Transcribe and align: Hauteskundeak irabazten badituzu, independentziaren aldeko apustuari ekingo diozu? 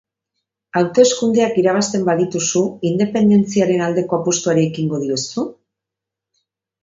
Hauteskundeak 0.79 1.59
irabazten 1.63 2.07
badituzu, 2.07 2.63
independentziaren 2.91 3.83
aldeko 3.89 4.19
apustuari 4.19 4.67
ekingo 4.71 5.03
diozu? 5.05 5.45